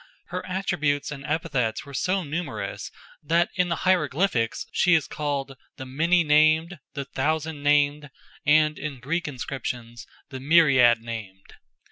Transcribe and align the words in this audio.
Her 0.29 0.43
attributes 0.47 1.11
and 1.11 1.23
epithets 1.27 1.85
were 1.85 1.93
so 1.93 2.23
numerous 2.23 2.89
that 3.21 3.49
in 3.53 3.69
the 3.69 3.75
hieroglyphics 3.85 4.65
she 4.71 4.95
is 4.95 5.05
called 5.05 5.55
"the 5.77 5.85
many 5.85 6.23
named," 6.23 6.79
"the 6.95 7.05
thousand 7.05 7.61
named," 7.61 8.09
and 8.43 8.79
in 8.79 8.99
Greek 8.99 9.27
inscriptions 9.27 10.07
"the 10.29 10.39
myriad 10.39 11.01
named." 11.03 11.53